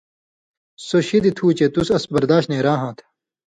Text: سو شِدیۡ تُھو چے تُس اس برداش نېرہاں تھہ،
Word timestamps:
سو 0.85 0.97
شِدیۡ 1.07 1.33
تُھو 1.37 1.47
چے 1.57 1.65
تُس 1.73 1.89
اس 1.95 2.03
برداش 2.13 2.43
نېرہاں 2.51 2.93
تھہ، 2.97 3.05